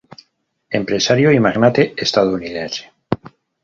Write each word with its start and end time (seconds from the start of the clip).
Empresario 0.71 1.31
y 1.31 1.39
magnate 1.39 1.93
estadounidense. 1.95 2.91